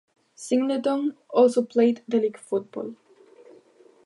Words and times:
Singleton 0.33 1.15
also 1.29 1.61
played 1.63 2.01
league 2.11 2.35
football. 2.35 2.95